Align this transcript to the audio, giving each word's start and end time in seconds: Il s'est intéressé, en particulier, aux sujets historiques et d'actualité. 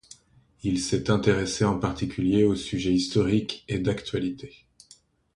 Il 0.63 0.79
s'est 0.79 1.11
intéressé, 1.11 1.63
en 1.63 1.77
particulier, 1.77 2.43
aux 2.43 2.55
sujets 2.55 2.91
historiques 2.91 3.63
et 3.67 3.77
d'actualité. 3.77 4.63